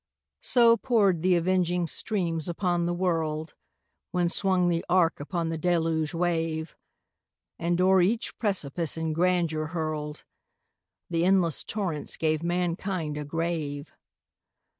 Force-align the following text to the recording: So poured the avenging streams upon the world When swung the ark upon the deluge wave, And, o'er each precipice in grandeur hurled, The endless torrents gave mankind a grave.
So 0.41 0.77
poured 0.77 1.21
the 1.21 1.35
avenging 1.35 1.85
streams 1.85 2.49
upon 2.49 2.87
the 2.87 2.93
world 2.95 3.53
When 4.09 4.29
swung 4.29 4.67
the 4.67 4.83
ark 4.89 5.19
upon 5.19 5.49
the 5.49 5.59
deluge 5.59 6.11
wave, 6.15 6.75
And, 7.59 7.79
o'er 7.79 8.01
each 8.01 8.35
precipice 8.39 8.97
in 8.97 9.13
grandeur 9.13 9.67
hurled, 9.67 10.23
The 11.11 11.23
endless 11.23 11.63
torrents 11.63 12.17
gave 12.17 12.41
mankind 12.41 13.15
a 13.15 13.23
grave. 13.23 13.95